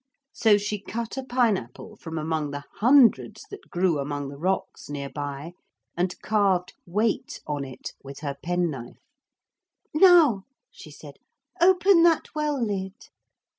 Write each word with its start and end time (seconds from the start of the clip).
So 0.33 0.57
she 0.57 0.81
cut 0.81 1.15
a 1.15 1.23
pine 1.23 1.57
apple 1.57 1.95
from 1.95 2.17
among 2.17 2.49
the 2.49 2.63
hundreds 2.77 3.43
that 3.51 3.69
grew 3.69 3.99
among 3.99 4.29
the 4.29 4.35
rocks 4.39 4.89
near 4.89 5.11
by, 5.11 5.53
and 5.95 6.19
carved 6.23 6.73
'WAIT' 6.87 7.39
on 7.45 7.63
it 7.63 7.93
with 8.03 8.21
her 8.21 8.35
penknife. 8.41 9.05
'Now,' 9.93 10.45
she 10.71 10.89
said, 10.89 11.17
'open 11.61 12.01
that 12.01 12.33
well 12.33 12.59
lid.' 12.59 13.09